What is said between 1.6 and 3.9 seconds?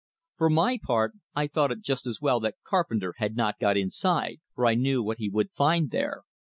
it just as well that Carpenter had not got